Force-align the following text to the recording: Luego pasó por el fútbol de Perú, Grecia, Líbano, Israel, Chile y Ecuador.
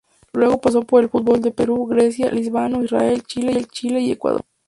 Luego 0.33 0.59
pasó 0.61 0.81
por 0.81 1.03
el 1.03 1.09
fútbol 1.11 1.41
de 1.41 1.51
Perú, 1.51 1.85
Grecia, 1.85 2.31
Líbano, 2.31 2.83
Israel, 2.83 3.21
Chile 3.21 3.61
y 4.01 4.11
Ecuador. 4.11 4.41